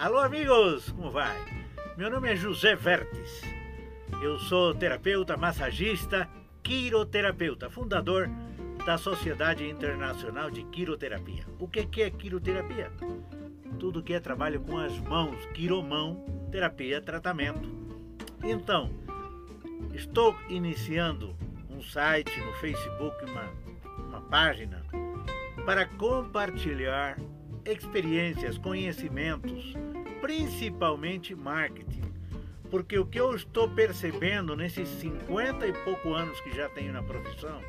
[0.00, 1.36] Alô, amigos, como vai?
[1.94, 3.42] Meu nome é José Vertes.
[4.22, 6.26] Eu sou terapeuta, massagista,
[6.62, 8.26] quiroterapeuta, fundador
[8.86, 11.44] da Sociedade Internacional de Quiroterapia.
[11.58, 12.90] O que é quiroterapia?
[13.78, 17.68] Tudo que é trabalho com as mãos, quiromão, terapia, tratamento.
[18.42, 18.90] Então,
[19.92, 21.36] estou iniciando
[21.68, 23.50] um site no Facebook, uma,
[24.08, 24.82] uma página,
[25.66, 27.18] para compartilhar
[27.66, 29.74] experiências, conhecimentos,
[30.20, 32.02] principalmente marketing.
[32.70, 37.02] Porque o que eu estou percebendo nesses 50 e pouco anos que já tenho na
[37.02, 37.60] profissão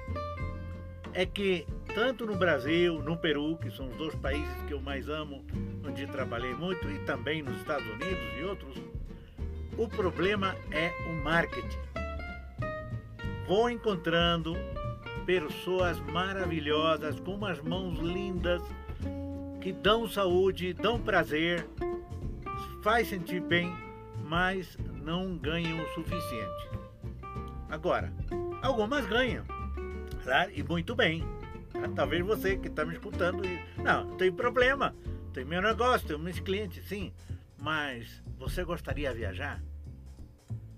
[1.13, 5.09] é que tanto no Brasil, no Peru, que são os dois países que eu mais
[5.09, 5.43] amo,
[5.85, 8.77] onde trabalhei muito, e também nos Estados Unidos e outros,
[9.77, 11.79] o problema é o marketing.
[13.47, 14.55] Vou encontrando
[15.25, 18.61] pessoas maravilhosas, com umas mãos lindas,
[19.59, 21.67] que dão saúde, dão prazer,
[22.81, 23.71] faz sentir bem,
[24.25, 26.69] mas não ganham o suficiente.
[27.69, 28.11] Agora,
[28.61, 29.45] algumas ganham,
[30.23, 31.23] claro, e muito bem.
[31.71, 31.87] Tá?
[31.95, 33.43] Talvez você que está me escutando,
[33.77, 34.95] não, tem problema,
[35.31, 37.13] tem meu negócio, tem meus clientes, sim,
[37.61, 39.61] mas você gostaria de viajar?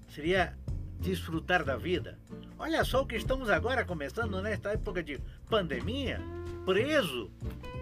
[0.10, 0.56] Seria
[1.00, 2.20] desfrutar da vida?
[2.60, 6.20] Olha só o que estamos agora começando nesta época de pandemia,
[6.66, 7.32] preso,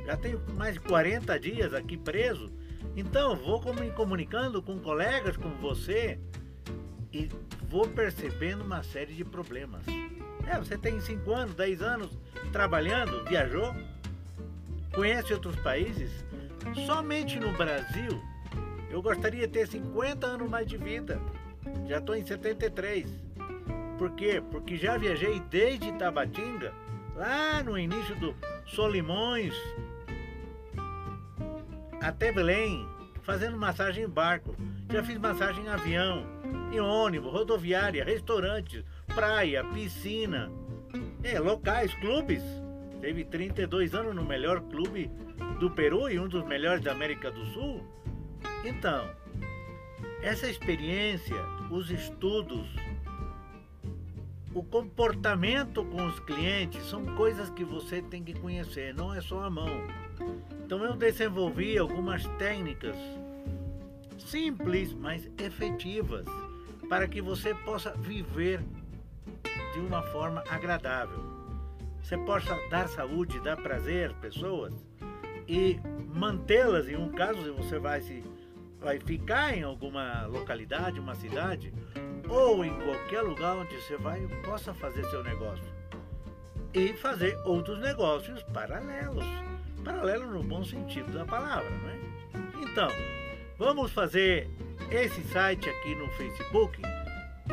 [0.05, 2.51] já tenho mais de 40 dias aqui preso,
[2.95, 6.19] então vou me comunicando com colegas como você
[7.13, 7.29] e
[7.69, 9.85] vou percebendo uma série de problemas.
[10.47, 12.17] É, você tem 5 anos, 10 anos
[12.51, 13.73] trabalhando, viajou,
[14.93, 16.11] conhece outros países.
[16.85, 18.21] Somente no Brasil
[18.89, 21.21] eu gostaria de ter 50 anos mais de vida.
[21.87, 23.07] Já estou em 73.
[23.97, 24.43] Por quê?
[24.51, 26.73] Porque já viajei desde Tabatinga,
[27.15, 29.53] lá no início do Solimões,
[32.01, 32.87] até Belém,
[33.21, 34.55] fazendo massagem em barco.
[34.91, 36.25] Já fiz massagem em avião,
[36.71, 40.51] em ônibus, rodoviária, restaurantes, praia, piscina,
[41.23, 42.43] é, locais, clubes.
[42.99, 45.09] Teve 32 anos no melhor clube
[45.59, 47.85] do Peru e um dos melhores da América do Sul.
[48.65, 49.09] Então,
[50.21, 51.35] essa experiência,
[51.71, 52.67] os estudos,
[54.53, 59.43] o comportamento com os clientes são coisas que você tem que conhecer, não é só
[59.43, 59.87] a mão.
[60.65, 62.95] Então eu desenvolvi algumas técnicas
[64.17, 66.25] simples, mas efetivas,
[66.89, 68.61] para que você possa viver
[69.73, 71.19] de uma forma agradável.
[72.01, 74.73] Você possa dar saúde, dar prazer às pessoas
[75.47, 75.79] e
[76.13, 78.23] mantê-las em um caso você vai se
[78.81, 81.73] vai ficar em alguma localidade, uma cidade
[82.27, 85.71] ou em qualquer lugar onde você vai possa fazer seu negócio
[86.73, 89.25] e fazer outros negócios paralelos
[89.83, 92.71] Paralelo no bom sentido da palavra, não é?
[92.71, 92.87] Então,
[93.57, 94.47] vamos fazer
[94.91, 96.79] esse site aqui no Facebook.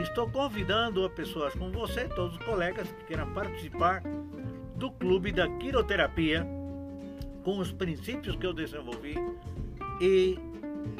[0.01, 4.03] Estou convidando pessoas como você, todos os colegas que queiram participar
[4.77, 6.47] do clube da quiroterapia
[7.43, 9.17] com os princípios que eu desenvolvi
[10.01, 10.39] e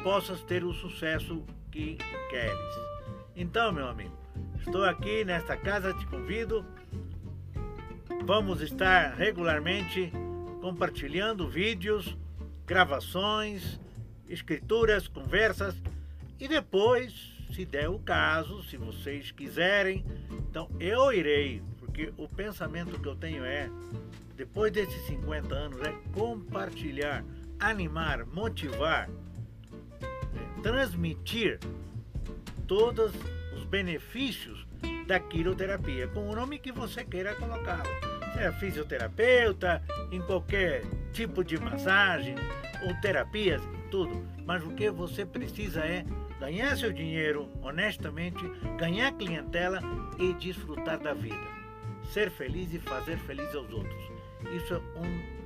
[0.03, 1.97] possas ter o sucesso que
[2.29, 2.79] queres.
[3.35, 4.15] Então, meu amigo,
[4.57, 6.65] estou aqui nesta casa, te convido.
[8.25, 10.11] Vamos estar regularmente
[10.61, 12.17] compartilhando vídeos,
[12.65, 13.79] gravações,
[14.27, 15.75] escrituras, conversas
[16.39, 17.13] e depois,
[17.53, 20.05] se der o caso, se vocês quiserem,
[20.49, 23.69] então eu irei, porque o pensamento que eu tenho é,
[24.35, 27.25] depois desses 50 anos, é compartilhar,
[27.59, 29.09] animar, motivar,
[30.61, 31.59] transmitir
[32.67, 33.11] todos
[33.55, 34.65] os benefícios
[35.07, 41.57] da quiroterapia, com o nome que você queira colocá-lo é fisioterapeuta, em qualquer tipo de
[41.59, 42.35] massagem
[42.85, 43.61] ou terapias,
[43.91, 44.25] tudo.
[44.45, 46.05] Mas o que você precisa é
[46.39, 48.41] ganhar seu dinheiro honestamente,
[48.77, 49.81] ganhar clientela
[50.17, 51.59] e desfrutar da vida.
[52.13, 54.11] Ser feliz e fazer feliz aos outros.
[54.55, 54.81] Isso é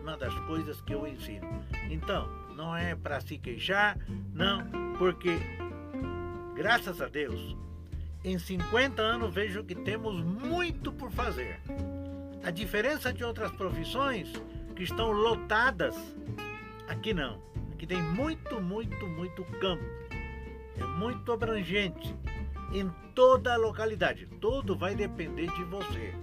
[0.03, 1.47] uma das coisas que eu ensino.
[1.89, 3.97] Então, não é para se queixar,
[4.33, 4.67] não,
[4.97, 5.39] porque
[6.53, 7.55] graças a Deus,
[8.23, 11.59] em 50 anos vejo que temos muito por fazer.
[12.43, 14.29] A diferença de outras profissões
[14.75, 15.95] que estão lotadas,
[16.89, 17.41] aqui não.
[17.71, 19.83] Aqui tem muito, muito, muito campo.
[20.77, 22.13] É muito abrangente
[22.73, 24.25] em toda a localidade.
[24.41, 26.13] Tudo vai depender de você.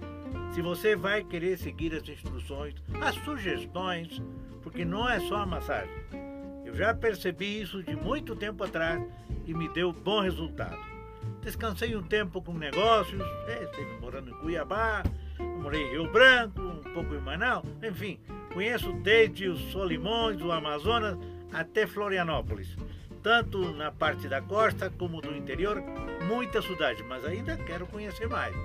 [0.51, 4.21] Se você vai querer seguir as instruções, as sugestões,
[4.61, 5.95] porque não é só a massagem.
[6.65, 9.01] Eu já percebi isso de muito tempo atrás
[9.45, 10.77] e me deu bom resultado.
[11.41, 15.03] Descansei um tempo com negócios, é, estive morando em Cuiabá,
[15.61, 18.19] morei em Rio Branco, um pouco em Manaus, enfim,
[18.53, 21.17] conheço desde os Solimões, o Amazonas,
[21.51, 22.75] até Florianópolis.
[23.23, 25.81] tanto na parte da costa como do interior,
[26.27, 28.55] muita saudade, mas ainda quero conhecer mais.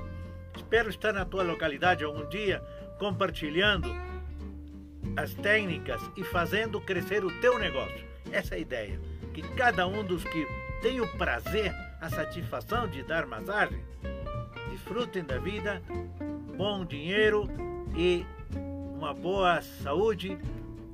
[0.57, 2.63] Espero estar na tua localidade algum dia
[2.99, 3.89] compartilhando
[5.17, 8.05] as técnicas e fazendo crescer o teu negócio.
[8.33, 9.01] Essa é a ideia.
[9.33, 10.47] Que cada um dos que
[10.83, 13.81] tem o prazer, a satisfação de dar massagem,
[14.71, 15.83] desfrutem da vida,
[16.57, 17.49] bom dinheiro
[17.97, 18.27] e
[18.97, 20.39] uma boa saúde,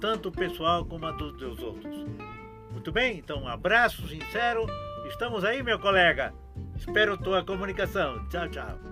[0.00, 2.06] tanto pessoal como a dos, dos outros.
[2.70, 3.19] Muito bem?
[3.19, 4.67] Então, um abraço sincero.
[5.08, 6.35] Estamos aí, meu colega.
[6.76, 8.26] Espero tua comunicação.
[8.29, 8.92] Tchau, tchau.